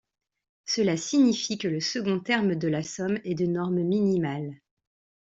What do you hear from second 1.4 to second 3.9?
que le second terme de la somme est de norme